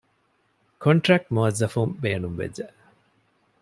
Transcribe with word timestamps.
ކޮންޓްރެކްޓް 0.83 1.29
މުއައްޒަފުން 1.35 1.93
ބޭނުންވެއްޖެ 2.01 2.65